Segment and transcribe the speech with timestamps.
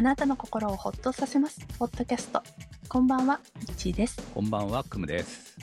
[0.00, 1.60] あなたの心をほっとさせます。
[1.78, 2.42] ポッドキャスト。
[2.88, 4.18] こんばんは、いちです。
[4.32, 5.58] こんばんは、くむです。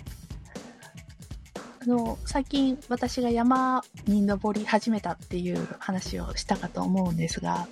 [1.81, 7.67] あの、最近私が山に登り始めたっていう話をしたかと思うんですが、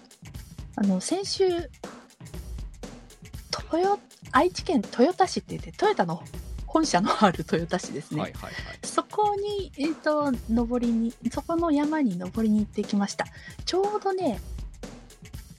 [0.75, 1.69] あの、先週、豊、
[4.31, 6.23] 愛知県豊田市って言って、トヨタの
[6.65, 8.21] 本社のある豊田市ですね。
[8.21, 8.53] はいはいはい。
[8.81, 13.27] そこに、えっ、と、登りに、そこの山に登りに行ってきました。
[13.65, 14.39] ちょうどね、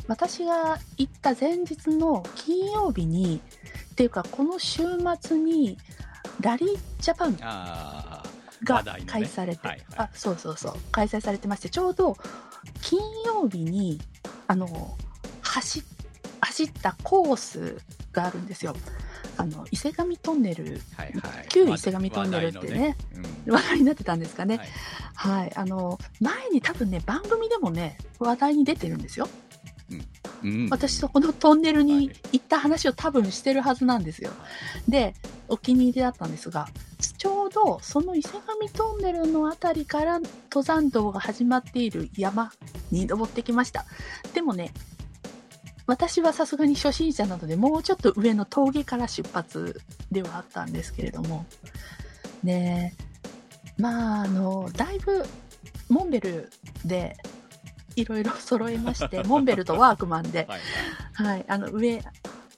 [0.08, 3.40] 私が行った前日の金曜日に、
[3.92, 4.82] っていうか、この週
[5.20, 5.78] 末に、
[6.40, 8.22] ラリージャパンが
[9.06, 12.16] 開催されて、はいはいあ、そうそうそう、開催されてまして、ちょうど
[12.82, 14.00] 金曜日に、
[14.46, 14.96] あの、
[15.40, 15.82] 走、
[16.40, 17.78] 走ったコース
[18.12, 18.76] があるんですよ。
[19.38, 21.46] あの、伊勢神トンネル、はいはい。
[21.48, 22.96] 旧伊勢神トンネルってね
[23.46, 24.58] 話題のうんになってたんですかね。
[24.58, 24.68] はい
[25.16, 25.52] はい。
[25.56, 29.28] あの、前に多分ね、番組でもね、話題に出てるんですよ。
[30.44, 34.30] うん、私そこのトンネルにはい行った話を多分してるはずなんですよ。
[34.88, 35.14] で、
[35.48, 36.68] お気に入りだったんですが、
[37.18, 42.52] ちょうどその伊勢神トンネルのあたりから登山道が始まっている山
[42.90, 43.84] に登ってきました。
[44.34, 44.72] でもね、
[45.86, 51.46] 私はさすがに初心者なので、もうちょっと上の峠から出発ではあったんですけれども、
[52.42, 52.94] ね
[53.78, 55.24] まあ、あの、だいぶ、
[55.88, 56.50] モンベル
[56.84, 57.16] で、
[57.96, 60.60] いろいろ揃えまして、モンベルとワークマンで、はい
[61.12, 61.26] はい。
[61.28, 62.02] はい、あの上、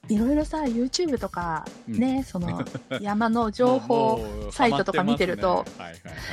[0.08, 2.64] いろいろさ、YouTube とかね、その
[3.00, 5.64] 山の情も報、サイトとか見てると。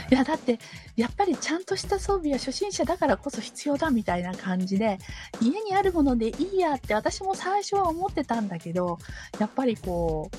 [0.10, 0.60] いいや、だって、
[0.96, 4.98] やっぱりちゃんとした装備は初心者だからこそ必要だみたいな感じで、
[5.42, 8.98] 家にあるものでいいやって私も最初は思ってたんだけど、
[9.40, 10.32] やっぱりこ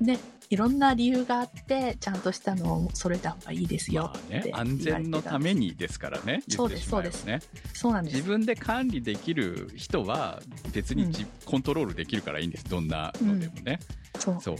[0.00, 6.42] う、ね、いろんな理由があって、ちゃんとしたのを揃えた方がいいですよまあってね安全のためにですからね。
[6.48, 7.42] そうです言ってしまえばね。
[7.74, 8.28] そうなんです自。
[8.28, 10.40] 分で管理できる人は
[10.72, 12.64] 別にじ、コントロールできるからいいんです。
[12.64, 13.80] どんなのでもね。
[14.18, 14.38] そう。
[14.40, 14.56] そう。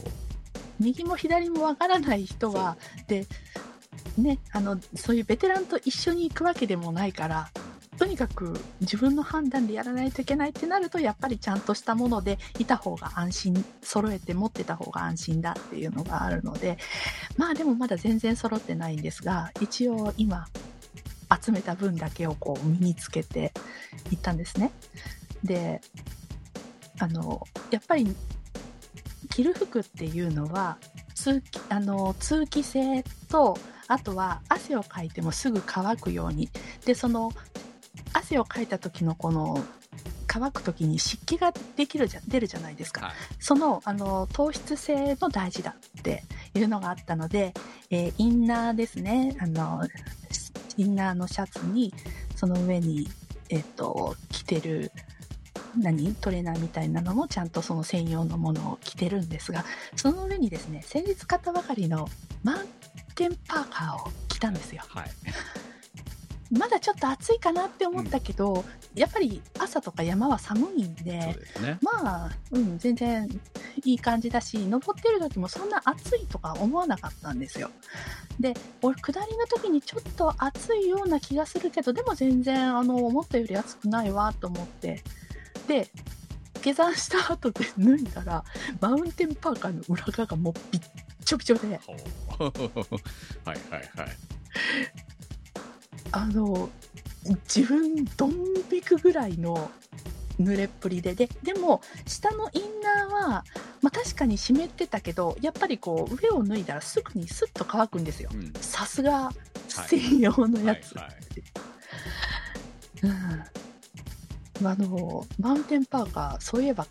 [0.79, 3.25] 右も左もわからない人は、で、
[4.17, 7.49] ね、あの、そういうベテランと一緒に行くわけでもないから、
[7.97, 16.77] とにかく自分の判断でやらないといけないってなると、やっぱりちゃんとしたものでいた方が安心、揃えて持ってた方が安心だっていうのがあるので、
[17.37, 20.47] まあでもまだ全然揃ってないんですが、一応今、
[21.43, 23.51] 集めた分だけをこう身につけて
[24.11, 24.71] いったんですね。
[25.43, 25.81] で、
[26.99, 28.15] あの、やっぱり
[29.29, 30.77] 着る服っていうのは
[31.13, 33.57] 通気あの通気性と
[33.87, 36.49] あとは汗をかいてもすぐ乾くように
[36.85, 37.31] でその
[38.17, 39.63] 汗をかいた時のこの
[40.27, 43.07] 乾く時に湿気ができるじゃ出るじゃないですか。
[43.07, 43.15] はい。
[43.39, 46.23] そのあの糖質性も大事だって
[46.53, 47.53] いうのがあったので、
[47.89, 49.35] えーインナーですね。
[49.39, 49.87] あの
[50.77, 51.93] インナーのシャツに
[52.35, 53.07] その上に、
[53.49, 54.91] えっと着てる
[55.77, 56.13] 何？
[56.15, 59.63] トレーナーみたいなのもちゃんとその専用のものを着てるんですが
[59.95, 62.07] その上にですね先日買ったばかりの
[62.43, 62.67] マウン
[63.15, 64.83] テンパーカーを着たんですよ。
[64.89, 65.09] はい。
[66.51, 68.63] まだちょっと暑いかなって思ったけど、
[68.95, 71.35] やっぱり朝とか山は寒いんでね。
[71.81, 73.27] まあ、うん、全然
[73.83, 77.69] いい感じだし、登ってる時もそんな暑いとか思わなかったんですよ。
[78.39, 85.03] で、俺、下りの時にちょっと暑いような気がするけど、でも全然、あの、思ったより暑くないわと思って。
[85.67, 85.89] で、
[86.61, 88.43] 下山した後で脱いだら、
[88.79, 90.81] マウンテンパーカーの裏側がもうびっ
[91.27, 91.81] ちょびちょで、 はい
[93.45, 93.57] はい
[93.95, 94.17] はい。
[96.11, 96.69] あの、
[97.53, 98.33] 自分、ドン
[98.71, 99.69] 引くぐらいの
[100.39, 103.45] 濡れっぷりで、で、でも、下のインナーは、
[103.81, 108.29] まあ確かに湿ってたけど、やっぱりこう、上を脱いだらすぐにスッと乾くんですよ。
[108.33, 108.53] うん。
[108.61, 109.31] さすが、
[109.67, 110.95] 専用のやつ。
[110.95, 111.17] はいはい
[114.59, 114.67] うん。
[114.67, 116.87] あの、マウンテンパーカー、そういえば、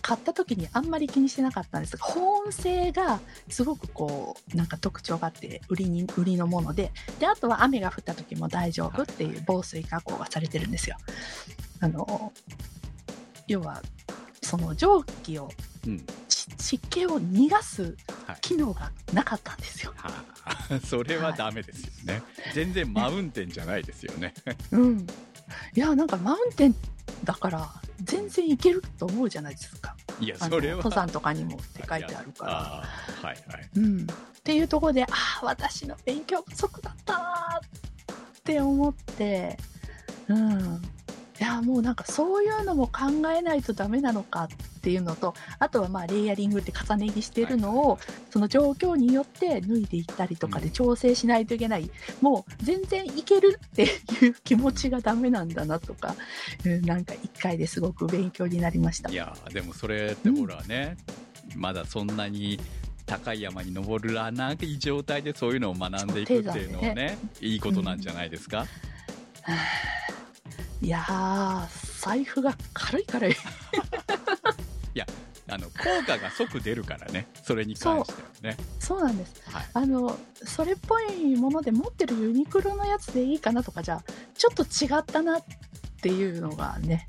[0.00, 10.96] 買った時にあんまり気にしてなかったんですが、保温性がすごくこう、なんか特徴があって、売りに、売りのもので、で、あとは雨が降った時も大丈夫っていう防水加工がされてるんですよ。
[11.80, 12.32] あの、
[13.46, 13.82] 要は、
[14.42, 15.50] その蒸気を、
[15.86, 16.06] うん。
[16.28, 17.96] し湿気を逃がす
[18.26, 18.38] はい。
[18.40, 19.92] 機能がなかったんですよ。
[19.96, 22.22] はあ、 それはダメですよね。
[22.54, 24.34] 全然マウンテンじゃないですよね。
[24.72, 25.06] うん。
[25.74, 26.76] いや、なんかマウンテン
[27.24, 27.70] だから、
[28.02, 29.96] 全然いけると思うじゃないですか。
[30.20, 30.76] いや、それは。
[30.76, 32.52] 登山とかにもって書いてあるから。
[32.52, 32.82] は
[33.24, 33.70] いはい。
[33.76, 34.02] うん。
[34.02, 35.06] っていうところで、あ
[35.42, 39.58] あ、私の勉強不足だったなーって思って、
[40.28, 40.82] うん。
[41.40, 47.98] いやもうなんかそういうのも考えないとダメなのかっていうのとあとはまあレイヤリングって重ね着してるのを、
[48.30, 51.90] その状況によって脱いでいったりとかで調整しないといけない、
[52.20, 53.86] もう全然いけるってい
[54.28, 56.14] う気持ちがダメなんだなとか、
[56.66, 59.10] うんなんか一回ですごく勉強になりました。
[59.10, 59.14] い。
[59.14, 60.98] やーでもそれってほらね、
[61.56, 62.60] まだそんなに
[63.06, 67.18] 高い山に登らない状態でそういうのを学んでいくっていうのは低山ね。
[67.40, 68.66] いいことなんじゃないですか、
[70.82, 73.34] いやー財布が軽い軽い。
[75.50, 77.26] あの効果が即出るからね。
[77.42, 78.56] それに関してはね。
[78.78, 79.42] そうなんです。
[79.50, 79.64] はい。
[79.74, 84.02] あの、それっぽいもので持ってるユニクロのやつでいいかなとかじゃ、
[84.34, 85.44] ちょっと違ったなっ
[86.00, 87.04] ていうのがね、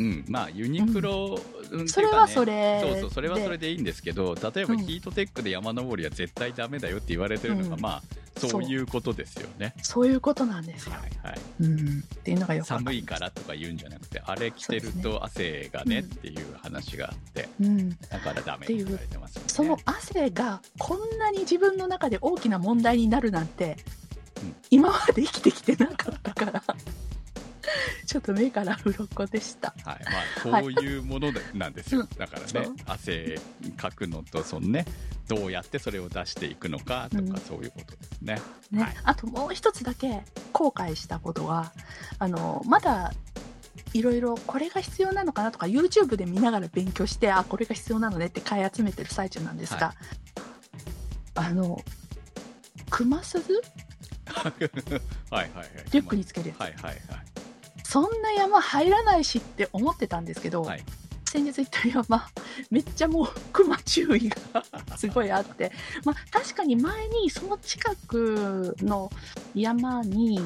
[0.00, 1.38] うん、まあユニクロ、
[1.70, 1.88] うん。
[1.88, 4.80] それはそれれそうそうそれはそれででいいんですけど例えばうん。
[4.80, 7.80] ヒートテックで山登りは絶対ダメだよって言われてるのが、うん。
[7.80, 8.02] まあ
[8.38, 8.62] そう。
[8.62, 9.74] いうことですよね。
[9.82, 10.92] そういうことなんですよ。
[10.92, 11.38] はいはい。
[11.60, 12.00] うん。
[12.00, 17.90] っていうのがよく寒いからとか言うんじゃなくてあれ着てると汗がねっていう話があってうん。
[17.90, 19.48] だからダメって言われてますよね。
[19.48, 23.76] その汗がこんなに自分の中で大きな問題になるなんて、
[24.42, 24.54] うん。
[24.70, 26.62] 今まで生きてきてなかったから、
[28.06, 29.74] ちょっと目から鱗でした。
[29.84, 30.04] はい。
[30.04, 32.08] まあ、そういうものでなんですよ、うん。
[32.18, 33.38] だからね汗
[33.76, 34.84] かくのとそのね
[35.28, 37.36] どうやってそれを出していくのかとか、うん。
[37.40, 38.40] そういうことですね。
[38.70, 38.96] ね、はい。
[39.04, 40.22] あともう一つだけ
[40.52, 41.72] 後悔したことは
[42.18, 43.12] あのまだ
[43.94, 49.94] いろいろこれが必要なのかなとか YouTube で見ながら勉強してあこれが必要なのねって買い集めてる最中なんですが、
[51.34, 51.82] あの
[52.90, 53.62] 熊鈴？
[54.28, 54.62] はい
[55.30, 55.70] はいはい。
[55.90, 56.98] リュックにつけるやつ、はいはいはい
[57.88, 60.84] そんな山入らないしって思ってたんですけど、はい。
[61.24, 62.26] 先日行った山
[62.70, 64.36] めっちゃもう熊注意が
[64.96, 65.72] すごいあって、
[66.04, 69.10] まあ、確かに前にその近くの
[69.54, 70.38] 山に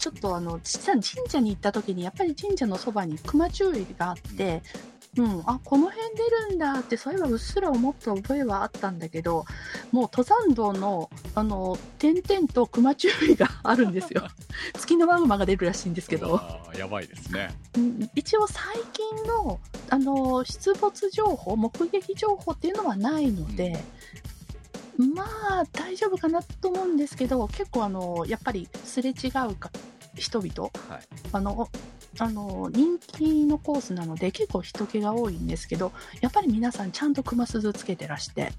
[0.00, 4.62] ちょっとあの実は神社に行った時にやっぱり神社のそばに熊注意があって、
[5.18, 9.46] うん、あこの辺出るんだってそういえばうっすら思った覚えはあったんだけど
[9.90, 14.28] もう登山道のあの点々と熊注意があるんですよ。
[14.76, 16.40] 月のマグマが出るらしいんですけど。
[16.76, 17.54] やばいですね。
[17.76, 18.10] うん。
[18.14, 19.58] 一応最近の、
[19.88, 23.82] あの出没情報目撃情報っていうのはないので、
[24.98, 25.24] ま
[25.60, 29.70] あ大丈夫かなと思うんですけど結構あのやっぱりすれ違うか
[30.16, 30.70] 人々？
[30.88, 31.00] はい。
[31.32, 31.68] あの
[32.18, 35.92] あの人気のコースなので結構人気が多いんですけど
[36.22, 38.52] やっぱり皆さんちゃんと熊鈴つけてらして。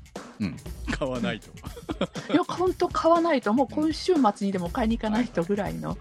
[0.91, 1.49] 買わないと。
[2.31, 3.51] いや本当買わないと。
[3.53, 5.97] もう今週末にでも買いに行かないとぐらいの。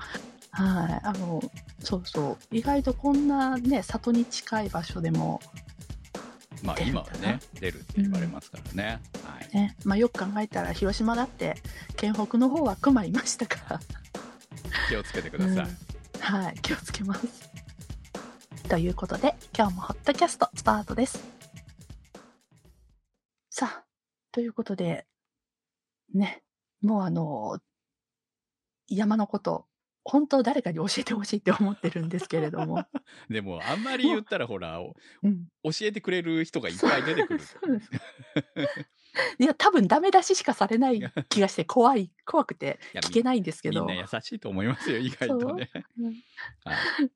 [0.51, 1.43] はい、あの
[1.81, 2.57] そうそう。
[2.57, 5.41] 意外とこんなね里に近い場所でも
[6.63, 9.55] まあ今はね出るって言われますからね、はい。
[9.55, 11.57] ね、まあ、よく考えたら広島だって
[11.97, 13.81] 県北の方は熊いましたから、
[14.89, 16.21] 気をつけてください、うん。
[16.21, 17.51] はい気をつけます。
[18.69, 21.23] ということで今日もホットキャストスタートです。
[23.51, 23.85] さあ
[24.33, 25.07] ということで
[26.13, 26.43] ね
[26.83, 27.59] もうあの
[28.89, 29.67] 山のこと
[30.05, 32.85] 本当誰かに教えてほしいって思ってるんですけれども、
[33.29, 34.95] でもあんまり言ったらほらお
[35.25, 37.91] うん、教えてくれる人がいっぱい出てくるそうです
[39.39, 43.85] いや多分ダメ出ししかされない気がして怖い怖くて聞けないんですけど。
[43.85, 45.71] みんな優しいと思いますよ意外とね、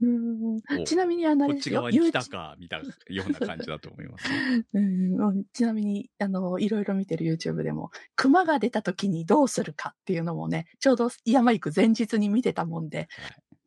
[0.86, 5.44] ちなみにあのあこっち側に来たかみたような感じだと思います、ね、 うんうん。
[5.52, 13.08] ちなみに、あの、いろいろ見てる YouTube でも、熊が出た時にどうするかっていうのもね、ちょうど山行く前日に見てたもんで、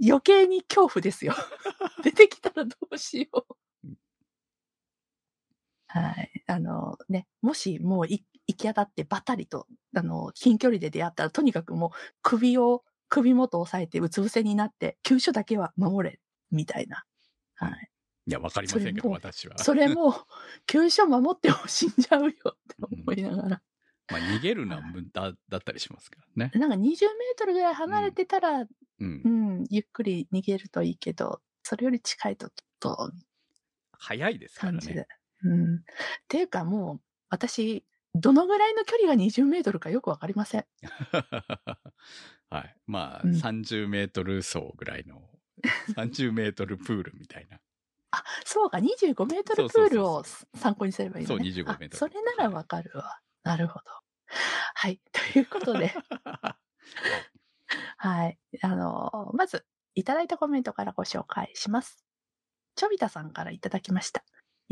[0.04, 1.34] 余計に恐怖ですよ。
[2.04, 3.56] 出てきたらどうしよう。
[5.94, 6.44] はい。
[6.48, 11.92] あのね、もしもうい行き当たってバタリと、あの、近距離で出会ったら、とにかくもう
[12.24, 16.20] 首を、首元を押さえてうつ伏せになって、急所だけは守れ、
[16.50, 17.04] みたいな。
[17.56, 17.90] はい。
[18.26, 20.16] いやわかりませんけど私はそれも、
[20.66, 23.62] 急所守っても死んじゃうよって思いながら。
[24.12, 26.98] まあ、逃げるのは無駄だったりしますからね なんか20メー
[27.38, 28.68] トルぐらい離れてたら、うん
[29.00, 33.12] うん、ゆっくり逃げるといいけど、それより近いとちょっと
[33.92, 34.96] 早いですから感じで。
[34.96, 35.08] ね
[35.44, 35.76] うん。
[35.76, 35.80] っ
[36.28, 37.86] ていうかもう、私、
[38.16, 40.66] どのぐらいの距離が20メートルかよくわかりません。
[42.50, 45.28] はいまあ、うん30メートル走ぐらいの
[45.96, 47.60] 30メートルプールみたいな
[48.12, 50.24] あ、そうか、25メートルプールを
[50.56, 51.44] 参考にすればいいのね。
[51.44, 53.20] そう25メートルあそれならわかるわ。
[53.42, 53.86] なるほど。
[54.76, 55.02] はい。
[55.34, 55.92] ということで、
[57.98, 58.40] はい。
[58.62, 62.06] あの、まず、いただいたコメントからご紹介します。
[62.76, 64.24] ちょびたさんからいただきました。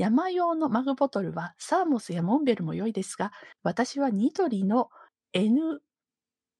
[0.02, 3.32] 山用のマグボトルはサーモスやモンベルも良いですが、
[3.62, 4.90] 私はニトリの
[5.32, 5.80] N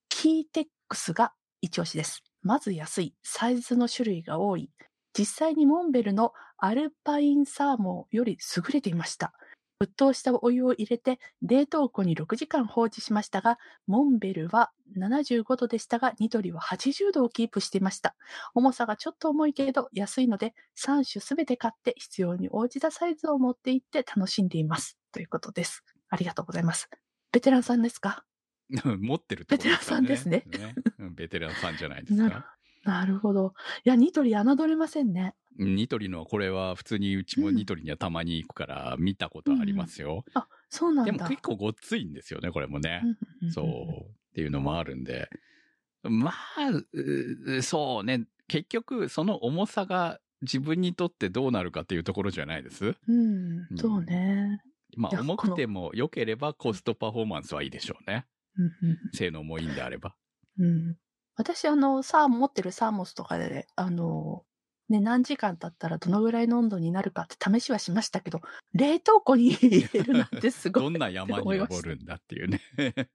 [0.10, 2.22] キーテックスが一押しです。
[2.44, 4.70] まず安い、サイズの種類が多い、
[5.18, 9.34] 実際にモンベルのアルパインサーモンより優れていました。
[9.82, 13.58] 沸騰したお湯を入れて冷凍庫に6時間放置しましたが、
[13.88, 18.16] モンベルは75度でしたが、ニトリは80度をキープしていました。
[18.54, 24.98] 重さがちょっと重いけど安いので、3種すべて買って必要に応じたサイズを持って行って楽しんでいます。
[25.12, 25.84] ということです。
[26.10, 26.90] ありがとうございます。
[27.32, 28.24] ベテランさんですか？
[29.00, 29.70] 持ってるってことですね。
[29.70, 30.46] ベテランさんですね。
[31.00, 32.56] うんベテランさんじゃないですか？
[32.84, 33.54] なるほど。
[33.84, 35.36] いや、ニトリ侮れませんね。
[35.58, 40.24] ニトリのこれは普通にうちもうんニトリにはたまに行くから見たことありますよ。
[40.34, 41.12] あ、そうなんだ。
[41.12, 43.02] でも結構ごっついんですよね、これもね。
[43.42, 44.10] うんんんそう。
[44.10, 45.30] っていうのもあるんで。
[46.04, 48.26] まあ、うそうね。
[48.48, 52.96] 結局、その重さが自分にとってどうなるかっていうところじゃないです？
[53.08, 54.62] うん、そうね。
[54.98, 58.26] まあ、重くても良ければコストパフォーマンスはいいでしょうね。
[58.58, 60.16] うんうん性能もいいんであれば。
[60.60, 60.98] うん、
[61.36, 64.44] 私、あの、サーモン持ってるサーモスとかで、あの、
[64.92, 68.42] ね、何時間経ったらどのぐらいの温度になるかって試しはしましたけど、
[68.74, 70.84] 冷凍庫に入れるなんてすごい。
[70.84, 72.60] どんな山に登るんだっていうね。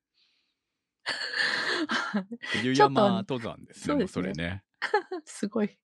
[2.41, 4.65] 冬ちょっと山登山ですね、それね。
[5.25, 5.79] すごい。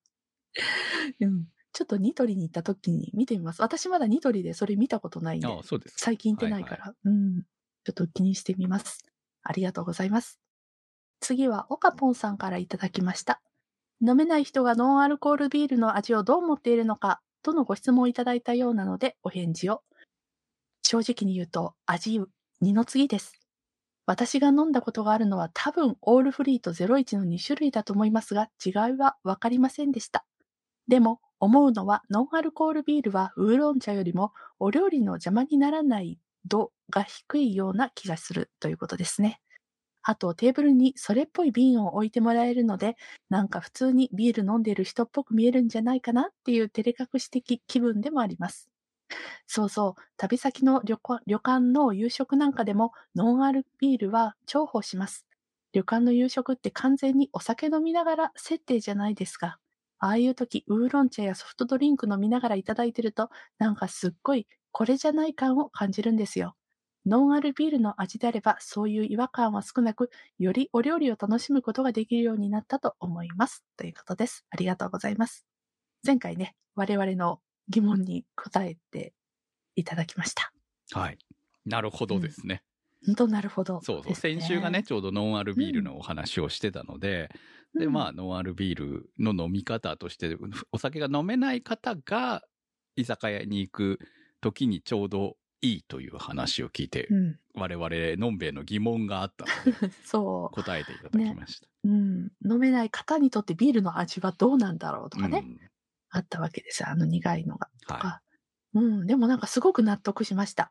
[1.21, 1.47] うん。
[1.73, 3.63] ちょっとニトリに行った時に見てみます。
[3.63, 6.01] 私まだニトリでそれ見たことないんで、ああ、そうですか。
[6.01, 7.43] 最近行ってないから、うん。
[7.85, 9.05] ちょっと気にしてみます。
[9.43, 10.41] ありがとうございます。
[11.21, 13.41] 次は、オカポンさんからいただきました。
[14.05, 19.83] 飲めない人がノンアルコールビールの味をどう思っているのか、とのご質問をいただいたようなので、お返事を。
[20.83, 22.21] 正直に言うと、味、
[22.61, 23.39] 二の次です。
[24.05, 30.25] 私が飲んだことがあるのは多分、オールフリーと01の2種類だと思いますが、違いはわかりませんでした。
[30.89, 39.41] でも、思うのは、ノンアルコールビールはウーロン茶よりもお料理の邪魔にならない度が低いような気がするということですね。
[40.03, 42.97] あとテーブルにそれっぽい瓶を置いてもらえるので、
[43.31, 48.69] なんか普通にビール飲んでる人っぽく見えるんじゃないかなっていう照れ隠し的気分でもあります。
[49.47, 50.97] そうそう、旅先の旅
[51.39, 55.27] 館の夕食なんかでもノンアルビールは重宝します。
[55.73, 59.59] 旅館の夕食って完全にお酒飲みながら設定じゃないですか。
[59.99, 66.57] ああいう時、ウーロン茶やソフトドリンク飲みながらいただいてると、なんかすっごいこれじゃない感を感じるんですよ。
[67.05, 73.65] ノンアルビールの味であれば、そういう違和感は少なく、よりお料理を楽しむことができるようになったと思います。
[73.77, 74.45] ということです。
[74.51, 75.47] ありがとうございます。
[76.07, 79.15] 前回ね、我々の疑問に答えて
[79.75, 80.53] いただきました。
[80.93, 81.19] はい。
[81.65, 82.63] なるほどですね。
[83.05, 84.15] 本当なるほど、そうそう。
[84.15, 87.31] 先週がね、、ちょうどノンアルビールのお話をしてたので、
[87.79, 90.37] で、まあ、あ、ノンアルビールの飲み方として、
[90.71, 92.43] お酒が飲めない方が、
[92.95, 93.99] 居酒屋に行く
[94.41, 101.69] 時にちょうどいいという話を聞いて、うん、我々、のんべえの疑問があったので、 そ答えていただきました。
[101.85, 102.33] う、うん。
[102.45, 105.59] 飲めない方にとってビールの味はどうなんだろうとかね、うん
[106.15, 106.91] あったわけですよ。
[106.91, 107.71] あの苦いのが。
[107.87, 108.23] とはか。
[108.75, 110.71] うん、でもなんかすごく納得しました。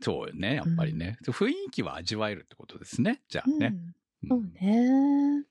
[0.00, 0.04] い。
[0.04, 1.16] そうよね、やっぱりね。
[1.22, 3.22] 雰囲気は味わえるってことですね。
[3.30, 3.74] じゃあね。
[4.24, 5.46] うん、そうね。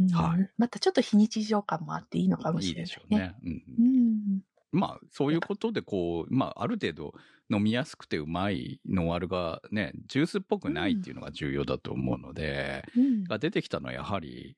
[0.00, 3.34] うんはいまたちょっと非日常感もあっていいのかもいいしれない、でしょうね。
[3.42, 4.40] うんうん。
[4.76, 7.14] まあ、そういうことで、こう、まあ、ある程度
[7.50, 13.24] 飲みやすくてうまいノンアルがね、ジュースっぽくないっていうのが重要だと思うので、うん。
[13.24, 14.56] が出てきたのはやはり、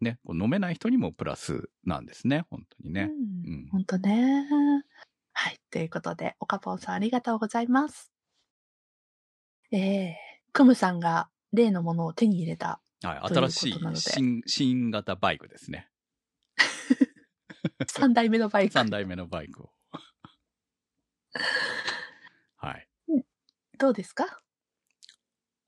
[0.00, 3.10] ね、飲めない人にもプラスなんですね、本当にね。
[3.10, 4.46] うんうん本当ね。
[5.32, 5.58] はい。
[5.70, 8.12] ということで、岡ポンさんありがとうございます。
[9.72, 10.14] えー、
[10.52, 15.88] クムさんが例のものを手に入れたはい、新しい新新型バイクですね。
[17.88, 18.74] 3代目のバイク。
[18.78, 19.70] 3代目のバイクを。
[22.56, 22.88] はい。
[23.78, 24.40] どうですか？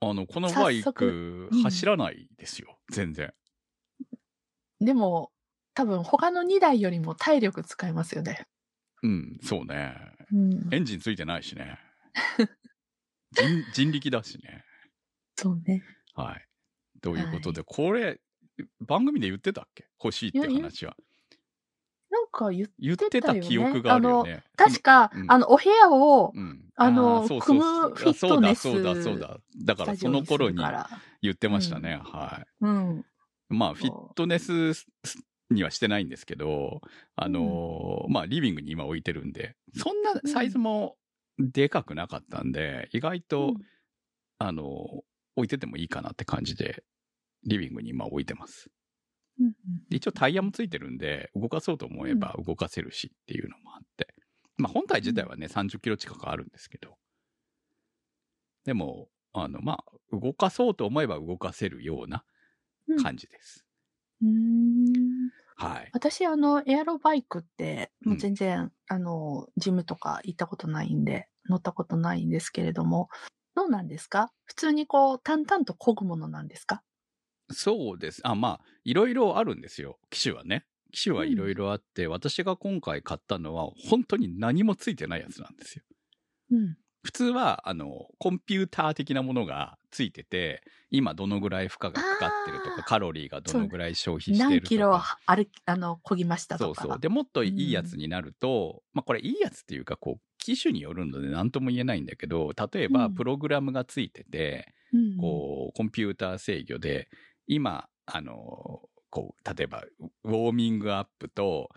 [0.01, 3.33] あの、このバイ早ク走らないですよ、全然。
[4.81, 5.33] でも、
[5.75, 8.47] 多分他の2台よりも体力使いますよね。
[9.03, 9.95] うん、そうね。
[10.33, 10.75] うん。
[10.75, 11.79] エンジンついてないしね。
[13.33, 14.65] 人人力だしね。
[15.37, 15.83] そうね。
[16.15, 16.47] はい。
[17.01, 18.21] ということで、これ、
[18.81, 19.89] 番組で言ってたっけ？
[20.03, 20.97] 欲しいって話は。
[22.11, 24.43] なんか言ってた記憶があるよね。
[24.57, 29.39] 確か、うんあの、お部屋を、うん、あの組むそうフィットネスあそうだ、そうだ、そうだ。
[29.65, 30.63] だからその頃に
[31.21, 32.01] 言ってましたね。
[32.03, 33.05] はうん。
[33.51, 33.55] い。
[33.55, 34.73] まあ、フィットネス
[35.51, 36.81] にはしてないんですけど、
[37.17, 40.97] あのーまあ、リビングに今置いてるんで、そんなサイズも
[41.39, 43.55] でかくなかったんで、意外と、うん
[44.41, 44.67] あのー
[45.37, 46.83] 置いててもいいかなって感じで、
[47.45, 48.71] リビングに今置いてます。
[49.39, 49.55] うん
[49.91, 54.15] で一応タイヤもついてるんで、動かそうと思えば動かせるしっていうのもあって。
[54.57, 56.99] まあ本体自体はね、30キロ近くあるんですけど。
[58.65, 62.25] でも、あの、まあ、動かそうと思えば動かせるような
[62.89, 63.65] うん感じです。
[64.23, 65.95] うーんはい。
[65.95, 73.09] 私、あの、エアロバイクって、もううん全然、あの、ジムとか行ったことないんで、乗ったことないんですけれども、
[73.57, 74.33] どうなんですか？
[74.47, 76.83] 普通にこう、淡々と漕ぐものなんですか？
[77.51, 78.21] そうです。
[78.25, 79.99] あ、まあ、いろいろあるんですよ。
[80.09, 80.65] 機種はね。
[80.93, 85.85] 機種はいろいろあって、私が今回買ったのは、本当に何もついてないやつなんですよ。
[86.53, 86.77] うん。
[87.03, 95.19] 普通は、あの、コンピューター的なものがついてて、今どのぐらい負荷がかかってるとか、カロリーがどのぐらい消費してると何キロか。
[95.27, 96.81] 歩き、あの、漕ぎましたとか。
[96.81, 96.99] そうそう。
[96.99, 107.11] で、もっといいやつになると、まあこれいいやつっていうか、こう、機種によるので何とも言えないんだけど、例えばうんプログラムがついてて、うん、こう、コンピューター制御で、
[107.47, 109.85] 今、あの、こう、例えば、
[110.25, 111.71] ウォーミングアップと、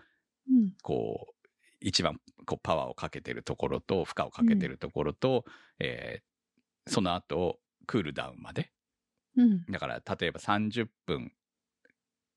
[0.48, 0.72] うん。
[0.82, 1.48] こう、
[1.80, 5.44] 一番こうパワーをかけてるところと、負荷をかけてるところと、
[5.78, 6.22] えー
[6.88, 8.72] その後、クールダウンまで。
[9.36, 9.64] うん。
[9.70, 11.32] だから、例えば30分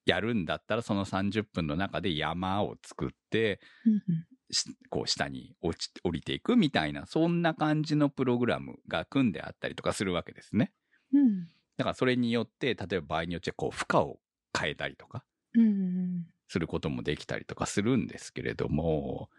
[0.06, 4.25] やるんだったら、その30分の中で山を作って、うん。
[4.52, 10.72] しこう下に落ち降りていくみたいな、そんな感じのプログラムが組んであったりとかするわけですね。
[11.14, 11.50] うん。
[11.77, 14.20] だからそれによって、例えば場合によってこう負荷を
[14.58, 16.25] 変えたりとかうん。
[16.48, 19.29] することもできたりとかするんですけれども、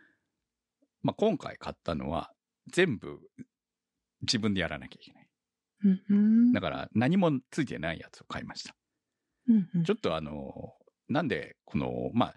[1.03, 2.33] まあ、今回買ったのは
[2.69, 3.21] 全部
[4.23, 5.29] 自分でやらなきゃいけない。
[5.85, 6.03] うん。
[6.09, 6.15] う
[6.51, 6.53] ん。
[6.53, 8.75] だから何もついてないやつを買いました。
[9.49, 9.69] うん。
[9.75, 10.75] うんちょっとあの、
[11.09, 12.35] なんでこの、まあ、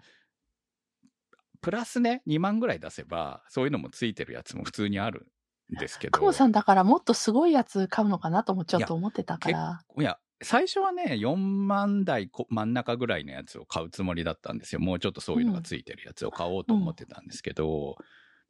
[1.60, 5.26] プラスね、2万ぐらい出せば、そういうのもついてるやつも普通にあるん
[5.70, 6.18] ですけど。
[6.18, 9.80] クモさんだからもっとすごいやつ買うのかなともちょっと思ってたから。
[9.98, 14.80] いや、最初はね、4万台こ真ん中ぐらいのやつを買うつもりだったんですよ。
[14.80, 17.96] もうちょっとそういうのがついてるやつを買おうと思ってたんですけど、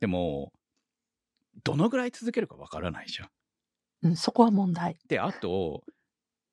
[0.00, 0.52] でも、
[1.64, 3.28] どのぐらい続けるかわからないじゃん。
[4.02, 4.98] うん、そこは問題。
[5.08, 5.82] で、あと、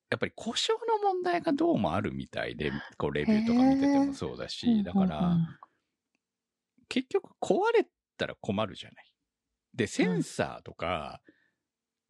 [0.09, 5.47] やっぱり故障の問題がどうもあるみたいで、こうレビューとか見ててもそうだし、だから、うんうん
[6.89, 7.85] 結局壊れ
[8.17, 9.13] たら困るじゃない。
[9.77, 11.21] で、センサーとか、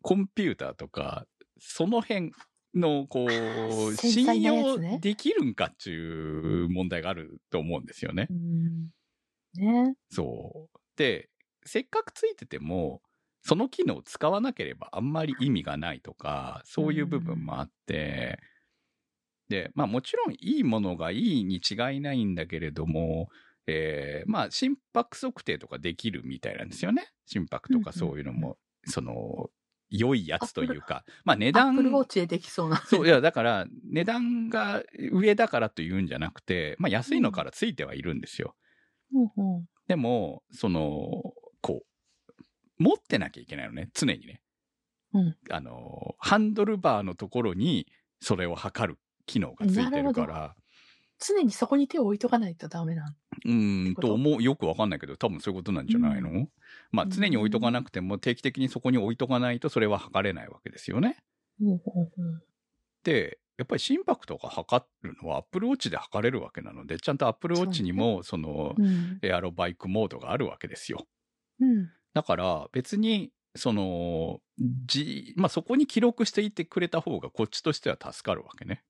[0.02, 1.28] コンピューターとか、
[1.60, 2.32] その辺
[2.74, 8.34] の、こう、繊信用できるんかっていう問題があると思うんですよねう。
[8.34, 8.90] ん
[9.56, 9.96] ね。
[10.10, 10.80] そう。
[10.96, 11.30] で、
[11.66, 13.02] せっかくついてても、
[13.42, 18.40] その機能を使わなければあんまり意味がないとか、そういう部分もあって、
[19.50, 23.30] で、まあもちろんいいものがいいに違いないんだけれども、
[23.68, 27.12] えーまあ心拍測定とかできるみたいなんですよね。
[27.26, 29.50] 心拍とかそういうのも、その、
[29.90, 32.78] 良いやつというか、まあ値アッ段プルウォッチでできそうな。
[32.78, 38.56] そう、いや、だから、値段が上だからというんじゃなくて、まあ安いのからついてはいるんですよ。
[39.14, 39.66] うんうん。
[39.88, 41.10] でも、その、
[41.62, 44.42] こう、持ってなきゃいけないのね、常にね。
[45.14, 45.38] うん。
[45.50, 47.88] あの、ハンドルバーのところに、
[48.20, 50.56] それを測る機能がついてるから、
[51.20, 53.16] 常にそこに手を置いとかないとダメなの。
[53.46, 54.02] うーん、と？
[54.02, 56.48] と思う、よくわかんないけど、多分そういうことなんじゃないの、
[56.92, 61.18] まあ、うん常に置いとかなくても、定期的にそこに置いとかないと、それは測れないわけですよね。
[63.04, 71.08] で、やっぱり心拍とか測るのは Apple Watch で測れるわけなので、ちゃんと Apple Watch にも、その、うんエアロバイクモードがあるわけですよ。
[71.60, 74.40] うんだから別に、その、
[74.88, 78.84] じ、まあ、そこに記録していてくれた方がこっちとしては助かるわけね。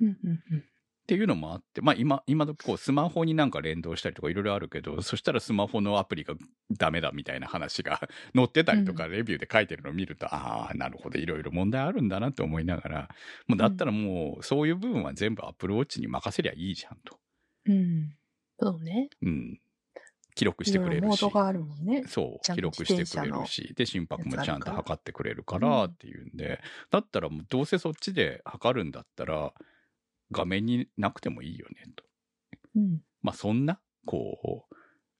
[0.00, 0.64] うんうんうん
[1.06, 6.34] っていうのもあって、まあ今、今時こうスマホになんか連動したりとかいろいろあるけど、そしたらスマホのアプリが
[6.72, 8.00] ダメだみたいな話が
[8.34, 13.08] 載ってたりとか、レビューで書いてるのを見ると、ああ、なるほど、いろいろ問題あるんだなって思いながら、
[13.46, 17.20] もうだったらもうそういう部分は全部 Apple Watch に任せりゃいいじゃんと。
[17.66, 18.16] うん。
[18.58, 19.10] そうね。
[19.22, 19.60] うん。
[20.34, 21.22] 記録してくれいろいろモるし。
[21.24, 22.04] ードがあるもんね。
[22.08, 29.54] そう、記録してくれるし、で、心拍もちゃんと測ってくれるからっていうんで、だったらもうどうせそっちで測るんだったら、
[30.32, 32.04] 画面になくてもいいよね、と。
[32.76, 33.00] うん。
[33.22, 34.66] まあそんな、こ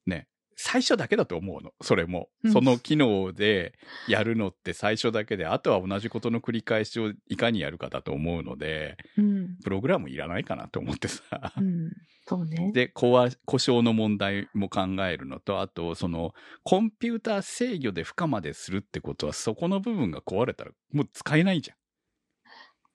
[0.07, 2.29] う、ね、最初だけだと思うの、それも。
[2.45, 3.75] うんその機能で
[4.09, 9.57] やるのって最初だけで、あとは同じことの繰り返しをいかにやるかだと思うので、うん。
[9.63, 11.23] プログラムいらないかなと思ってさ。
[11.57, 11.91] うん。
[12.29, 12.73] そうね。
[12.73, 21.77] で、故故障の問題も考えるのと、あと、その、コンピューター制御で負荷までするってことは、そこの部分が壊れたら、もう使えないじゃん。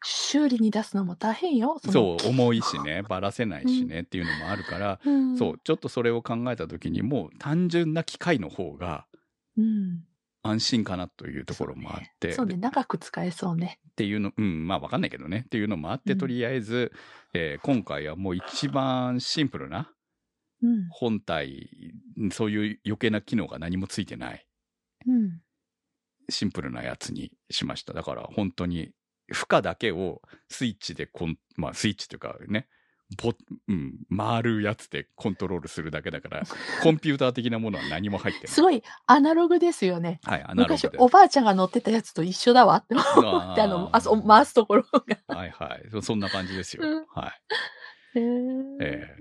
[0.04, 1.80] 修理に出すのも大変よ。
[1.84, 5.38] のそう、重いしね、ばらせないしね、っていうのもあるから、うん。
[5.38, 9.06] そう、ちょっとそれを考えたときに、もう単純な機械の方が
[9.58, 10.04] うん。
[10.44, 12.56] 安心かなというところもあって、そうね。
[12.56, 13.80] で長く使えそうね。
[13.92, 16.92] っていうの、うん、まあわかんないけどね、っていうのもあって、うんとりあえず、
[17.34, 19.92] えー今回はもう一番シンプルな
[20.64, 20.88] うん。
[20.90, 21.70] 本体、
[22.32, 24.48] そういう余計な機能が何もついてない。
[25.08, 25.42] うん。
[26.30, 27.94] シンプルなやつにしました。
[27.94, 28.92] だから本当に
[29.32, 32.68] 負荷だけをスイッチでコン、まあスイッチというかね、
[33.18, 33.34] ぼ、
[33.68, 36.44] うん、回るやつでコントロールするだけだから、
[36.82, 38.48] コンピューター的なものは何も入ってない。
[38.48, 40.20] すごいアナログですよね。
[40.24, 40.98] はい、アナログ昔で。
[40.98, 45.36] おばあちゃんが乗ってたやつと一緒だわって思って、あの、あそ回すところが。
[45.36, 45.90] はいはい。
[45.92, 46.84] そそんな感じですよ。
[46.84, 47.34] うんは
[48.16, 48.20] い。
[48.20, 49.18] へーえ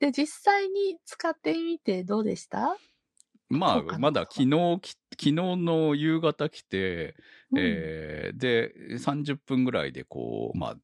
[0.00, 2.76] で、実際に使ってみてどうでした？
[3.54, 4.48] まあ、まだ昨日
[4.80, 7.14] き、昨日の夕方来て、
[7.52, 10.76] うんえーで、30分ぐらいでこう、まあ、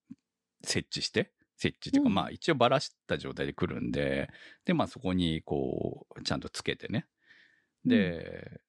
[0.62, 4.30] 設置して、設置っていうか、うんまあ一応ばらした状態で来るんで、
[4.64, 7.06] で、まあそこにこう、ちゃんとつけてね。
[7.84, 8.60] で、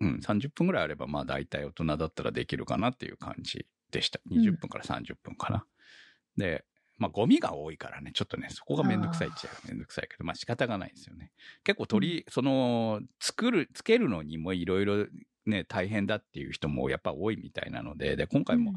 [0.00, 4.18] うん、30分ぐらいあれば、まあ大体大人だったらできるかなっていう感じでした。
[4.28, 5.66] ん20分から30分かな。
[6.36, 6.64] で、
[6.98, 11.30] まあゴミが多いからね、ちょっとね、そこがめんどくさいっちゃめんどくさいけど、まあ仕方がないですよね。
[11.64, 15.06] 結構取り、その、作る、つけるのにもいろいろ
[15.46, 18.74] ね、大変だっていう人もやっぱ多いみたいなので、で、今回も、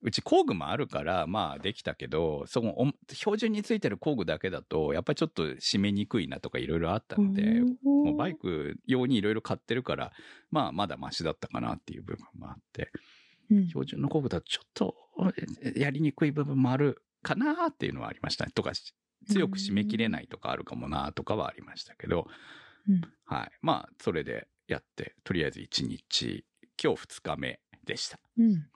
[0.00, 10.12] うち工具もあるから、まあできたけど、そのお標準についてる工具だけだと、やっぱりちょっと締めにくいなとかいろいろあったので、もうバイク用にいろいろ買ってるから、
[10.50, 12.90] まあまだマシだったかなっていう部分もあって、
[13.50, 13.66] うん。
[13.66, 14.94] 標準の工具だとちょっと
[15.62, 18.52] えやりにくい部分もあるかなっていうのはありましたね。
[18.54, 18.94] とか、し
[19.26, 22.26] 強く締め切れないとかあるかもなとかはありましたけど、
[22.88, 23.50] うんはい。
[23.60, 26.44] まあ、それでやって、とりあえず1日、
[26.82, 28.18] 今日2日目でした。
[28.38, 28.70] うん。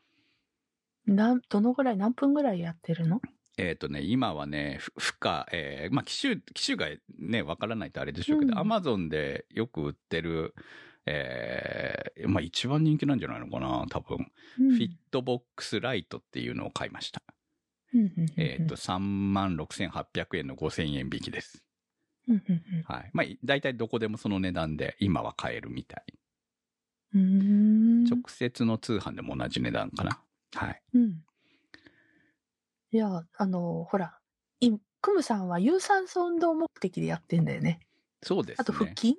[1.07, 3.20] なん、どのぐらい、何分ぐらいやってるの？
[3.59, 10.55] えっ、とね、今はね、ふ負荷、えーまあ、機種、機種がね、わからないとあれでしょうけど、うんアマゾンでよく売ってる、
[11.07, 14.18] えーまあ、一番人気なんじゃないのかな、多分。
[14.57, 17.22] フフィットボックスライトっていうのを買いました。
[18.37, 21.62] えっ、と、3万6800円の5000円引きです。
[22.85, 23.11] はい。
[23.12, 26.05] まあ、大体どこでもその値段で今は買えるみたい。
[27.14, 30.22] 直接の通販でも同じ値段かな。
[30.55, 30.83] はい。
[30.94, 31.24] うん。
[32.90, 34.18] いや、あの、ほら、
[34.61, 37.81] いクムさんは有酸素運動目的でやってんだよね。
[38.22, 38.62] そうですね。
[38.62, 39.16] あと腹筋？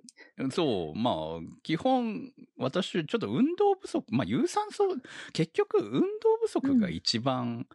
[0.52, 1.16] そう、まあ、
[1.62, 4.84] 基本、私、ちょっと運動不足、まあ、有酸素、
[5.34, 7.68] 結局、運動不足が一番うんうん。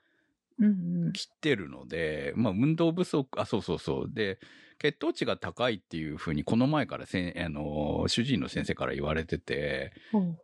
[1.12, 4.10] 来てるので、まあ、運動不足、あ、そうそうそう。
[4.12, 4.38] で、
[4.78, 9.92] 血糖値が高いっていうふうに、この前からせん、あの、主治医の先生から言われてて、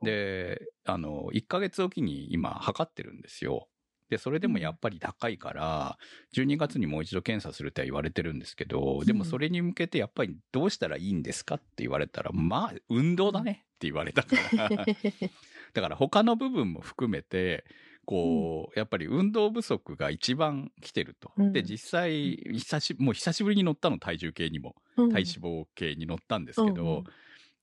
[0.02, 3.68] で、あの、1ヶ月おきに今、測ってるんですよ。
[4.10, 5.98] で、それでもやっぱり高いから、
[6.36, 14.68] 12月にもう一度検査するって言われてるんですけど、でもそれに向けてやっぱりどうしたらいいんですかって言われたら、まあ、運動だねって言われたから。
[15.74, 17.64] だから他の部分も含めて、
[18.04, 21.32] こう、やっぱり運動不足が一番来てると。
[21.36, 24.76] うんで、実際、久し、もう久しぶりに乗ったの、体重計にも。
[24.96, 25.24] うん体脂
[25.62, 27.04] 肪計に乗ったんですけど、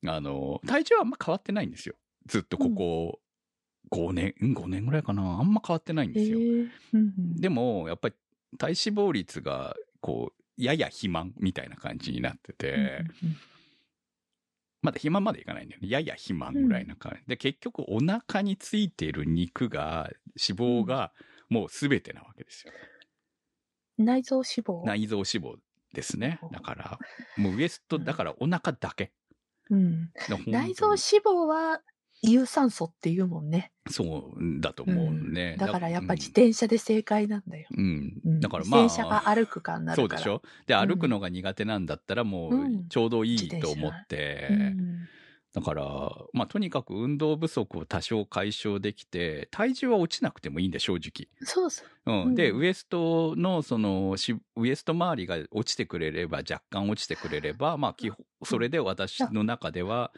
[0.04, 1.96] うんあの、体重はあんま変わってないんですよ。
[2.26, 3.20] ずっとここ、
[3.92, 5.22] 5年、うん5年ぐらいかな。
[5.40, 6.40] あんま変わってないんですよ。
[6.40, 8.16] へえうんうんでも、やっぱり
[8.58, 13.38] 体脂肪率が、こう、やや肥満みたいな感じになってて、うんうん
[14.82, 15.90] まだ肥満までいかないんだよね。
[15.90, 17.28] やや肥満ぐらいな感じ。
[17.28, 20.10] で、結局お腹についている肉が、
[20.48, 21.14] 脂肪が
[21.50, 22.74] もう全てなわけですよ。
[23.98, 24.86] 内臓脂肪？
[24.86, 25.56] 内臓脂肪
[25.94, 27.00] ですねだから、
[27.38, 29.12] もうウエスト、うんだからお腹だけ。
[29.70, 30.12] うん。
[30.48, 31.82] 内臓脂肪は
[32.22, 33.72] 有酸素って言うもんね。
[33.90, 35.56] そうだと思うね。
[35.60, 37.68] だからやっぱ自うん転車で正解なんだよ。
[37.76, 38.22] うん。
[38.26, 38.84] うんだからまあ。
[38.84, 40.22] 自転車が歩くかになるから。
[40.22, 40.42] そうでしょ？
[40.68, 45.08] で、うん歩くのが苦手なんだったらもううんちょうどいいと思って、うん
[45.54, 45.84] だから、
[46.32, 51.28] まあとにかく運動不足を多少解消できて、体重は落ちなくてもいいんで、正直。
[51.46, 51.88] そうそう。
[52.06, 52.24] うん。
[52.24, 60.14] うんで、ウエストの、その、しウエスト周りが落ちてくれれば、若干落ちてくれれば、まあ基本、それで私の中では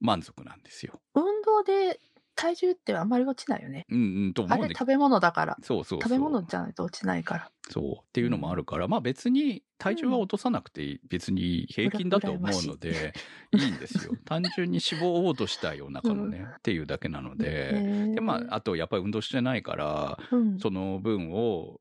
[0.00, 1.00] 満足なんですよ。
[1.14, 1.98] 運動で
[2.36, 3.86] 体重ってあんまり落ちないよね。
[3.90, 5.56] うんうん、と思うあれ食べ物だから。
[5.62, 6.02] そうそうそう。
[6.02, 7.50] 食べ物じゃないと落ちないから。
[7.70, 7.84] そう。
[7.94, 13.14] っていうのもあるから、まあ別に体重は落とさなくて別に平均だと思うので、
[13.52, 14.12] いいんですよ。
[14.26, 18.12] 単純に脂肪を落としたいお腹のね、っていうだけなので。
[18.14, 21.80] で、まあ、あとやっぱり運動してないから、うん、その分を、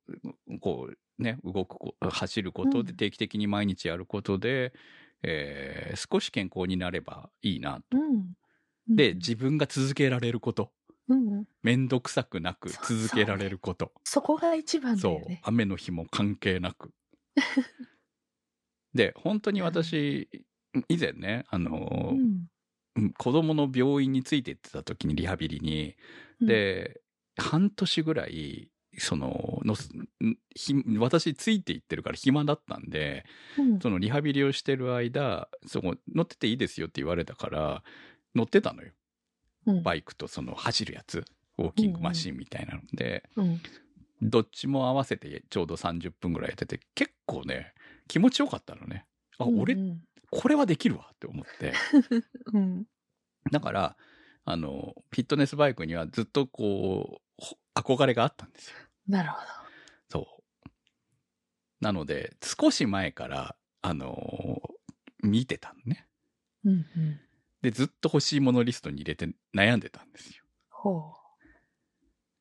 [0.61, 4.73] こう、ね、動くこ、走ることで、うん定期的に毎日やることで、
[5.27, 7.97] えー少し健康になればいいなと。
[7.97, 8.33] うん。
[8.87, 10.71] で、自分が続けられること。
[11.07, 13.91] うんうん、くさくなくそう続けられること。
[14.03, 15.41] そこが一番だそうよね。。
[15.43, 16.91] 雨の日も関係なく。
[18.93, 20.29] で、本当に私、
[20.89, 22.19] 以前ね、あのう、ん
[22.95, 25.95] うん子供の病院について行ってた時にリハビリに、
[26.39, 27.01] うんで、
[27.37, 29.75] 半年ぐらい、その、の
[30.99, 33.25] 私ついて行ってるから暇だったんで、
[33.57, 37.83] うんそのリハビリをしてる間、そこ乗ってていいですよって言われたから、
[38.33, 38.91] 乗ってたのよ。
[39.65, 41.25] うんバイクとその走るやつ。
[41.57, 43.61] ウォーキングマシンみたいなので、うん
[44.21, 47.73] どっちも合わせてちょうど30分ぐらいやってて、結構ね、
[48.07, 49.05] 気持ちよかったのね。
[49.37, 49.99] あ、俺う、ん
[50.31, 51.73] これはできるわって思って。
[52.53, 52.85] うん。
[53.51, 53.97] だから、
[54.45, 58.77] あの、フィットネスバイクにはずっとこう、ほ憧れがあったんですよ。
[59.07, 59.64] なるほそう。
[61.85, 64.59] なので、少し前から、あの
[65.21, 66.07] 見てたのね。
[66.63, 66.71] ど。
[66.71, 67.19] うんうん。
[67.61, 70.43] で、ずっと欲しいものリストに入れて悩んでたんですよ。
[70.71, 71.13] ほ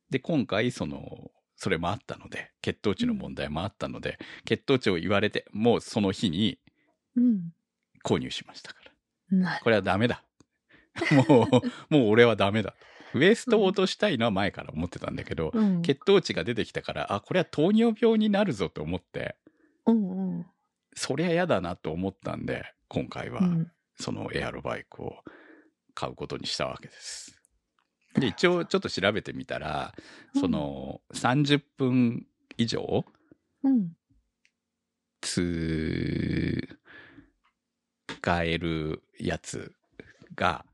[0.09, 6.59] で、今回、その、それもあったので、血糖値の問題もあったので、血糖値を言われて、もうその日に
[7.14, 7.20] う。
[7.20, 7.52] うん。
[8.02, 8.80] 購入しましたか
[9.30, 9.37] ら。
[9.37, 10.24] なこれはダメだ。
[11.28, 11.48] も
[11.90, 12.74] う、もう俺はダメだ。
[13.14, 15.83] ウエストを落としたいのは前から思ってたんだけど、うん。
[15.83, 19.37] 血糖値が出てきたから、あ、これは糖尿病になるぞと思って、
[19.87, 20.46] うんうん。
[20.94, 23.70] そりゃ嫌だなと思ったんで、今回はうん。
[23.96, 25.16] そのエアロバイクを
[25.94, 27.40] 買うことにしたわけです。
[28.14, 29.94] で、一応ちょっと調べてみたら、
[30.38, 33.05] その30分以上
[33.62, 33.92] うん。
[35.20, 36.66] 使
[38.42, 39.72] えるやつ
[40.35, 40.64] が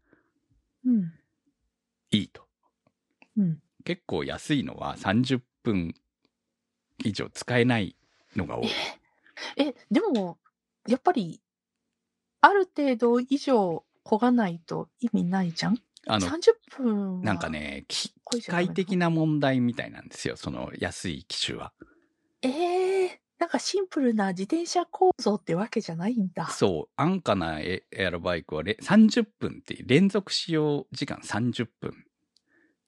[0.84, 1.12] うん。
[2.10, 2.42] いいと。
[3.36, 3.62] うん。
[3.84, 5.94] 結構安いのは30分
[7.04, 7.96] 以上使えない
[8.36, 8.68] のが多い。
[9.56, 10.38] え、でも、
[10.86, 11.40] やっぱり、
[12.42, 15.78] ある程度以上焦がないと意味ないじゃん？
[16.06, 17.48] あの、?30 分はなんか。
[17.50, 20.36] ね、き機械的な問題みたいなんですよ。
[20.36, 21.72] その安い機種は。
[22.42, 26.46] ええなんかシンプルな自転車構造ってわけじゃないんだ。
[26.50, 32.04] そう、安価なエエアロバイクはれ30分って連続使用時間30分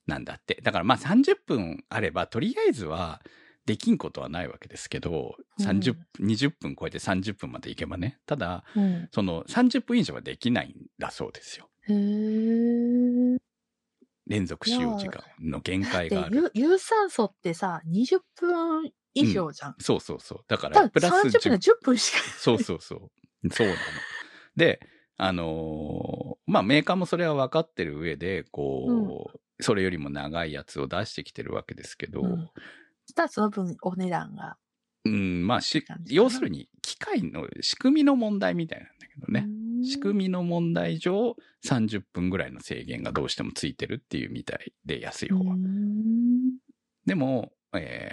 [0.05, 0.59] なんだって。
[0.61, 3.21] だからまあ30分あればとりあえずは
[3.65, 8.19] できんことはないわけですけど、30、20分超えて30分までいけばね。
[8.27, 9.09] ただ、うん。
[9.11, 11.69] その30分以上はできないんだそうですよ。
[11.87, 13.37] へえ。
[14.27, 16.51] 連続使用時間の限界があでる。
[16.53, 19.75] 有有酸素ってさ、20分以上じゃん。
[19.79, 20.39] そうそうそう。
[20.47, 22.17] だから、プラス30分は10 10分しか。
[22.37, 23.49] そうそうそう。
[23.51, 23.79] そうなの。
[24.55, 24.79] で、
[25.17, 32.49] あのーまあメーカーもそれは分かってる上で、こう、それよりも長いやつを出してきてるわけですけど、うん
[33.05, 34.57] そしたらその分お値段が。
[35.05, 39.47] うん、まあし要するに機械の仕組みの問題みたいなんだけどね。
[39.83, 45.57] 仕組みの問題上、30分ぐらいの制限がどうしてもついてるっていうみたいで、安いみ方は。
[47.05, 48.09] でも、え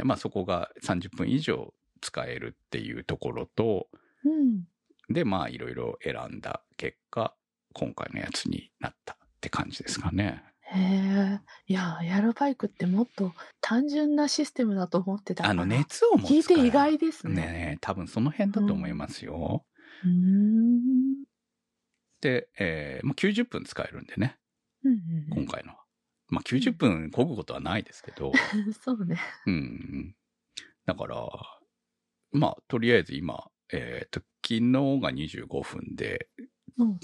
[0.00, 3.88] ーまあそこが30分以上使えるっていうところと、
[4.24, 4.64] うん。
[5.08, 7.34] で、まあいろいろ選んだ結果、
[7.72, 10.44] 今回のやつになったって感じですかね。
[10.68, 11.40] へえ。
[11.68, 15.46] いや、エアロバイクってもっと単純なシステムだと思ってた。
[15.46, 16.30] あの、熱を持つ。
[16.30, 17.34] 聞いて意外ですね。
[17.34, 19.64] ね多分その辺だと思いますよ。
[20.04, 21.24] うーん。
[22.20, 24.36] で、えーまあ、90分使えるんでね、
[24.84, 25.85] うんうん今回のは。
[26.28, 28.72] まあ、90分漕ぐことはないですけど、うん。
[28.74, 29.18] そうね。
[29.46, 30.14] うん。
[30.84, 31.28] だから、
[32.32, 34.60] まあ、とりあえず今、えっ、と、昨日
[35.00, 36.28] が25分で
[36.78, 37.00] うん。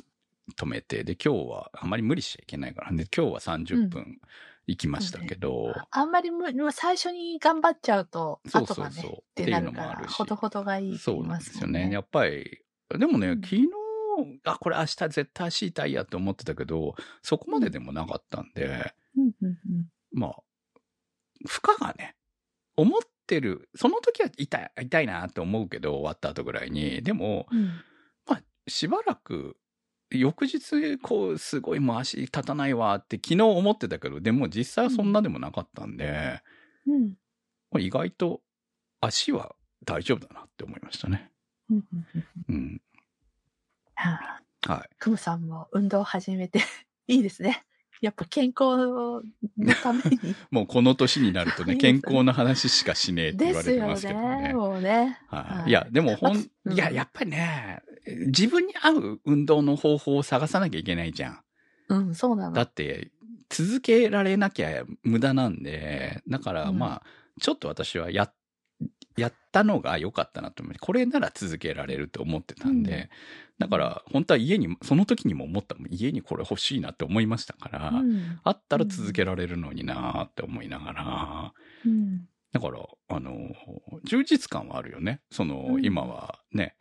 [0.57, 4.21] 止めて、で、今日はあまり無理しちゃいけないから、で、今日は30分
[4.67, 11.91] 行きましたけど、あんまりむ、もう最初に頑張っちゃうと、そう後がね、そうそうってなるから、っていうのもあるしほどほどがいいってそうなんですよね。
[11.93, 12.61] やっぱり、
[12.99, 13.69] でもね、うん昨日、
[14.45, 19.89] あ、これ明日絶対足痛いやって思ってたけど、そこまででもなかったんで、うんうんうん。
[20.13, 20.37] まあ、
[21.47, 22.17] 負荷がね、
[22.77, 27.67] 思ってる、その時は痛い、痛いなって思うけど、終わった後ぐらいに、でも、うん
[28.27, 29.57] まあ、しばらく、
[30.11, 36.43] 翌日、こう、すごいもう足立たないわって昨日思ってたけど、でも実際はそんなでもなかったんで、
[36.87, 37.15] うん
[37.71, 38.43] まあ意外と
[39.01, 41.31] 足は大丈夫だなって思いましたね。
[42.49, 42.81] うん。
[43.95, 44.89] はあはい。
[44.99, 46.61] クムさんも運動を始めて
[47.09, 47.65] いいですね。
[48.03, 50.35] やっぱ健康のために。
[50.51, 54.43] もうこの年になるとね、 健康の話しかしねえって言われてですよますけどね。
[54.49, 54.55] ね。
[54.55, 55.21] もうね。
[55.29, 57.81] はい、はいいや、でもほん、いや、やっぱりね、
[58.27, 61.41] 自分に合う運動の方法を探さなきゃいけないじゃん。
[61.91, 62.53] うん、そうなの。
[62.53, 63.13] だって、
[63.49, 67.03] 続けられなきゃ無駄なんで、だからうんまあ、
[67.41, 68.33] ちょっと私はや、
[69.17, 70.75] やったのが良かったなと思う。
[70.81, 73.09] これなら続けられると思ってたんで、うん
[73.59, 75.87] だから本当は家に、その時にも思ったもん。
[75.89, 81.53] 家にこれ欲しいなって思いましたから、うんあったら続けられるのになって思いながら、
[81.87, 83.33] うんだから、あの、
[84.05, 85.21] 充実感はあるよね。
[85.31, 86.75] その、うん今はね、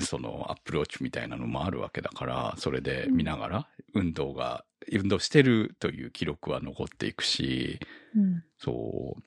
[0.00, 7.80] そのアップローチみたいなのもあるわけだから、それで見ながら運動が、運動してるという記録は残っていくし、
[8.16, 9.22] うんそう。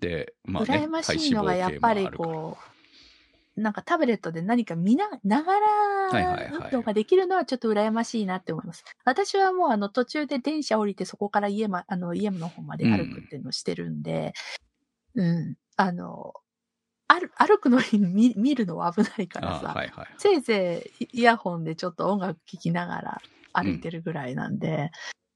[0.00, 2.56] で、まあね、羨ましいのがやっぱりこ
[3.56, 5.58] う、なんかタブレットで何か見な、ながは
[6.10, 8.84] いはいらはい運動ができるのはちょっと羨ましいなって思います。
[9.04, 14.32] 私はもうあの途中で電車降りてそこから家ま、あの家の方まで歩くっていうのをしてるんで、
[15.14, 16.34] うん、あの、
[17.06, 20.06] 歩歩くのに見見るのは危ないからさ、あはいはい。
[20.18, 24.90] せいぜいイヤホンでちょっと音楽聴きながら歩いてるぐらいなんで、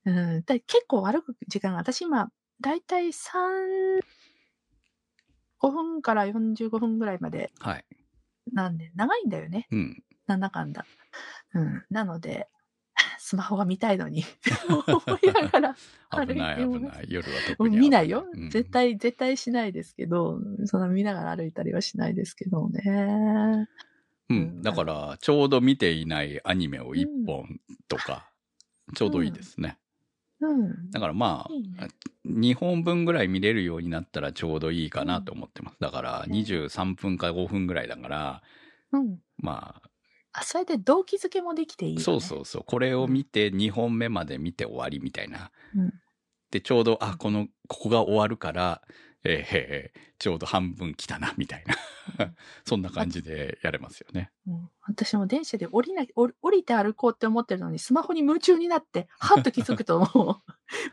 [0.05, 2.31] うん、で結構歩く時間が、私今、
[2.61, 4.01] だいたい3、
[5.59, 7.85] 5分から45分ぐらいまではい。
[8.53, 9.67] なんで、長いんだよね。
[9.71, 10.03] うん。
[10.27, 10.87] なんだかんだ。
[11.55, 11.85] うん。
[11.91, 12.49] なので、
[13.19, 14.25] スマホが見たいのに、
[14.69, 15.77] 思いながら
[16.11, 17.07] 歩い危ないてます危ない。
[17.11, 18.51] 夜はも特に見ないようん。
[18.51, 18.71] 絶。
[18.71, 23.69] 対、絶対しないですけど、そんな見ながら歩いたりはしないですけどね。
[24.31, 24.63] うん。
[24.63, 28.31] だから、ちょうど見ていないアニメを一本とか、
[28.95, 29.79] ちょうどいいですね。
[30.41, 30.91] うん。
[30.91, 31.89] だからまあ、いいね
[32.25, 35.77] 2本分ぐらい見れるようになったらちょうどいいかなと思ってます。
[35.81, 38.43] だから23分か5分ぐらいだから、
[38.93, 39.19] うん。
[39.39, 39.81] ま
[40.33, 42.03] あ、それで動機づけもできていいね。
[42.03, 45.51] そうそうそう、これを見て2本目まで見て終わりみたいな。
[45.75, 45.93] うん
[46.51, 48.83] で、ちょうど、あ、この、ここが終わるから、
[49.33, 51.77] えーちょうど半分来たな、みたいな。
[52.67, 54.31] そんな感じでやれますよね。
[54.47, 60.43] うん私も電車で降りな、降り降りて歩こうって思ってるのに、スマホに夢中になって、はっと気づくとも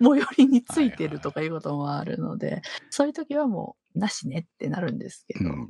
[0.01, 5.49] う、最寄りについてるとかいうこともあるので、そういう時はもう、なしねってなるんですけど。
[5.49, 5.69] うん。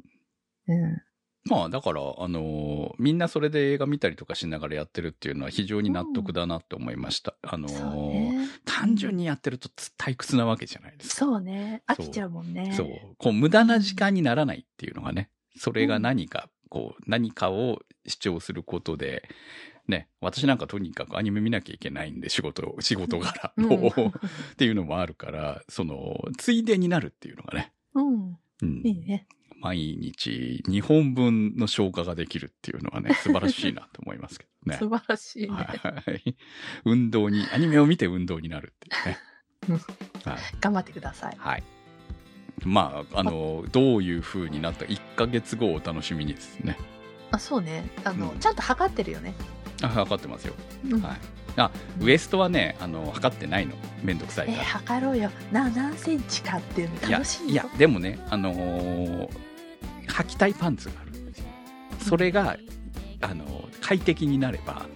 [0.67, 1.01] うん。
[1.47, 7.35] まあ、だから、あのーみんなそれで映画見たりとかしながらやってるっていうのは非常に納得だなって思いました。
[7.43, 8.47] あのーね。
[8.65, 11.15] 単純にやってると退屈なわけじゃないですか。
[11.17, 11.83] そうね。
[11.87, 12.73] 飽きちゃうもんね。
[12.75, 12.87] そう。
[13.17, 19.27] こう、無駄な時間にならないっていうのがね、それが何か、こう、何かを主張することで、
[19.87, 28.37] ね、私なんかとにかくアニメ見なきゃいけないんで、仕事、 仕事柄うんも、っていうのもあるから、その、ついでになるっていうのがね、うん。
[28.61, 29.27] うんいいね。
[29.65, 34.77] 毎日2本分の消化ができるっていうのはね、 素晴らしいなと思いますけどね。
[34.77, 35.49] 素晴らしいね。
[35.49, 35.67] は
[36.11, 36.35] い。
[36.85, 39.79] 運動に、アニメを見て運動になるっていうね。
[40.23, 40.37] はい。
[40.61, 41.35] 頑張ってください。
[41.39, 41.63] はい。
[42.63, 46.77] まあ、あの、どういう風になった1ヶ月後をお楽しみにですね。
[47.31, 47.89] あ、そうね。
[48.03, 49.33] あの、うんちゃんと測ってるよね。
[49.81, 50.53] あ、測ってますよ。
[50.91, 51.17] うんはい。
[51.57, 53.73] あ、ウエストはね、あの、測ってないの。
[54.03, 54.67] めんどくさいえーから。
[54.67, 55.31] 測ろうよ。
[55.51, 57.49] な、何センチかっていうの楽しいよ。
[57.49, 59.54] いやでもねあのー
[60.07, 61.45] 履きたいパンツがあるんですよ。
[62.01, 62.57] それが、
[63.21, 64.87] あのー快適になれば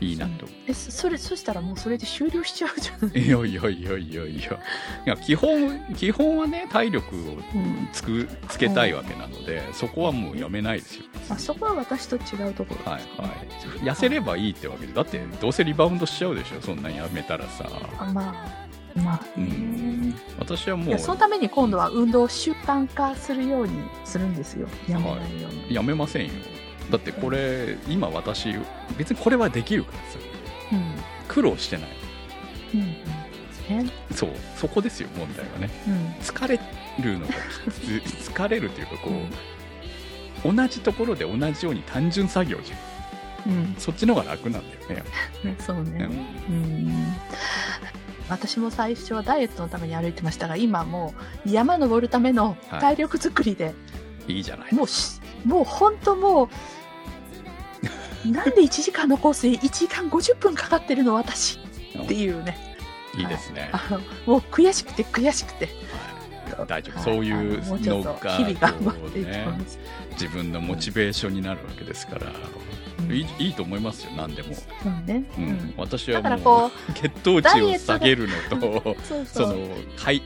[0.00, 4.52] いいなと、え、そそれ、そしたらもうそれで終了しちゃうじゃない いやいやいやいやいや。
[4.52, 4.58] い
[5.04, 7.18] や基本基本はね体力を
[7.54, 7.88] うん。
[7.92, 11.02] つくつけたいわけなので、そこはもうやめないですよ。
[11.28, 12.90] あそこは私と違うところ。
[12.92, 13.84] はいはい。
[13.84, 14.94] 痩せればいいってわけで。
[14.94, 16.62] だってどうせリバウンドしちゃうでしょ？
[16.62, 17.68] そんなんやめたらさ。
[17.98, 18.66] あまあ、
[19.02, 23.72] まあ、うん私はもうそのために今度は運動を習慣化するように
[24.04, 24.68] するんですよ。
[24.88, 25.74] やめないように。
[25.74, 26.32] やめませんよ
[26.90, 28.54] だってこれ今私
[28.96, 30.18] 別にこれはできるからさ
[30.72, 30.94] うん。
[31.28, 31.88] 苦労してない
[32.74, 32.80] うん。
[32.80, 33.86] うん。
[33.86, 33.92] ね。
[34.12, 36.06] そうそこですよ問題はねうん。
[36.22, 36.58] 疲れ
[37.02, 37.34] るのが
[37.74, 39.10] 疲れるっていうかこ
[40.44, 42.78] う、同じところで同じように単純作業じゃん
[43.46, 43.74] うん。
[43.78, 45.02] そっちの方が楽なんだよね
[45.44, 46.08] ね そうね。
[46.48, 47.12] うん。
[48.28, 51.14] 私も最初はダイエットのために歩いてましたが、今も
[51.46, 53.74] う山登るための体力作りで、
[54.26, 56.50] いいじゃないもうし、もう本当も
[58.26, 61.58] う、 なんで1時間のコースで1時間50分かかってるの私
[62.02, 62.56] っていうね。
[63.16, 65.68] いいですね、あのもう悔しくて悔しくて。
[66.56, 69.78] はい、大丈夫、はいそういうあのが日々頑張っていきます。
[70.12, 72.67] 自分のモチベーションになるわけですから、うん
[73.14, 75.24] いいいいと思いますよ何でも、そうね。
[75.36, 75.44] うん。
[75.44, 75.74] うん。
[75.76, 79.42] 私はもうこ血糖値を下げるのとう、そ。
[79.42, 79.48] の
[79.96, 80.22] はいい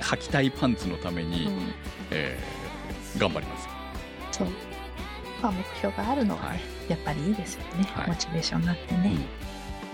[0.00, 1.72] 履きたいパンツのために、うん。
[2.10, 2.58] えー
[3.18, 3.68] 頑張ります。
[4.32, 4.48] そう。
[5.42, 6.60] まあ目標があるのはね、はい。
[6.90, 7.84] やっぱりいいですよね。
[7.94, 8.08] はい。
[8.08, 9.12] モチベーションになってね。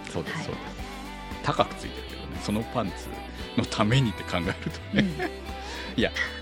[0.06, 0.12] うん。
[0.12, 0.44] そうです、はい。
[0.44, 0.64] そうです。
[1.42, 3.08] 高くついてるそのパンツ
[3.58, 5.44] のためにって考えると うね、ん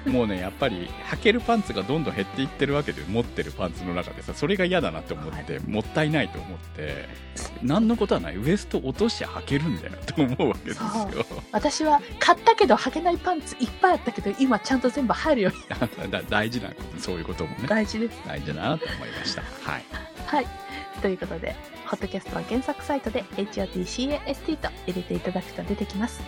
[0.07, 7.09] もうねやっぱり履けるパンツがどんどん減っていってるわけで持ってるパンツの中でさそれが嫌だなって思って、もったいないと思って
[7.63, 10.85] 何のことはないウエスト落として履けるんだよと思うわけですよ。
[11.53, 17.67] 私は買ったけど履けないパンツいっぱいあったけど今ちゃんと全部入るように だ大事なことそういうこともね。
[17.69, 18.19] 大事です。
[18.27, 19.43] 大事だなと思いました。
[19.43, 19.85] はい。
[20.27, 20.47] はい。
[21.03, 26.23] ということで、ホットキャストは検索サイトで HOTCAST と入れていただくと出てきます。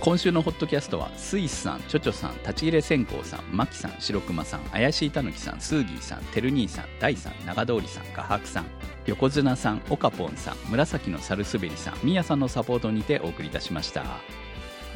[0.00, 8.66] 今週のホットキャストはスイスさん、チョチョさん、立ち入れ線香さん、マキさん、白熊さん、怪しいたぬきさん、スーギーさん、てる兄さん、大さん、長通りさん、画伯さん、
[9.06, 14.04] 横綱さん、オカポンさん、紫のサルスベリさん、ミヤさんのサポートにてお送りいたしました。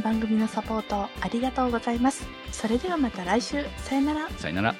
[0.03, 2.27] 番組のサポートありがとうございます。
[2.51, 3.65] それではまた来週。
[3.79, 4.29] さよなら。
[4.31, 4.75] さよなら。